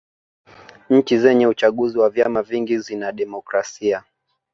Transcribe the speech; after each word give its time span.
nchi 0.89 1.17
zenye 1.19 1.47
uchaguzi 1.47 1.97
wa 1.99 2.09
vyama 2.09 2.43
vingi 2.43 2.77
zina 2.79 3.11
demokrasia 3.11 4.03